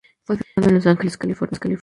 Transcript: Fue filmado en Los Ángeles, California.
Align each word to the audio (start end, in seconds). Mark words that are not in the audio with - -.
Fue 0.23 0.35
filmado 0.37 0.69
en 0.69 0.75
Los 0.77 0.87
Ángeles, 0.87 1.15
California. 1.15 1.79